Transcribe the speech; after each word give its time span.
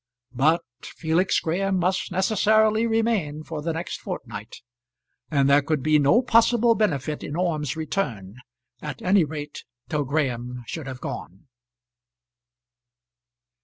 But 0.33 0.63
Felix 0.81 1.39
Graham 1.39 1.77
must 1.77 2.11
necessarily 2.11 2.87
remain 2.87 3.43
for 3.43 3.61
the 3.61 3.71
next 3.71 3.99
fortnight, 3.99 4.63
and 5.29 5.47
there 5.47 5.61
could 5.61 5.83
be 5.83 5.99
no 5.99 6.23
possible 6.23 6.73
benefit 6.73 7.23
in 7.23 7.35
Orme's 7.35 7.75
return, 7.75 8.37
at 8.81 9.03
any 9.03 9.23
rate 9.25 9.63
till 9.89 10.03
Graham 10.03 10.63
should 10.65 10.87
have 10.87 11.01
gone. 11.01 11.45